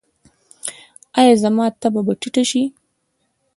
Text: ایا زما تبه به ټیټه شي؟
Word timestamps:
ایا 1.19 1.33
زما 1.43 1.65
تبه 1.81 2.01
به 2.05 2.13
ټیټه 2.21 2.43
شي؟ 2.49 2.63